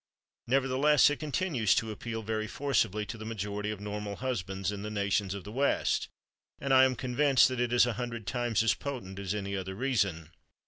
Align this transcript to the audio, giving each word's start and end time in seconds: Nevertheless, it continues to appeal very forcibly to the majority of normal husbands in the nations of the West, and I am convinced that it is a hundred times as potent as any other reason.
Nevertheless, 0.47 1.11
it 1.11 1.19
continues 1.19 1.75
to 1.75 1.91
appeal 1.91 2.23
very 2.23 2.47
forcibly 2.47 3.05
to 3.05 3.19
the 3.19 3.23
majority 3.23 3.69
of 3.69 3.79
normal 3.79 4.15
husbands 4.15 4.71
in 4.71 4.81
the 4.81 4.89
nations 4.89 5.35
of 5.35 5.43
the 5.43 5.51
West, 5.51 6.07
and 6.59 6.73
I 6.73 6.85
am 6.85 6.95
convinced 6.95 7.47
that 7.49 7.59
it 7.59 7.71
is 7.71 7.85
a 7.85 7.93
hundred 8.01 8.25
times 8.25 8.63
as 8.63 8.73
potent 8.73 9.19
as 9.19 9.35
any 9.35 9.55
other 9.55 9.75
reason. 9.75 10.31